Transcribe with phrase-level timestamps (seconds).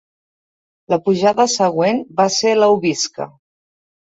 [0.93, 3.29] La pujada següent va ser l'Aubisca.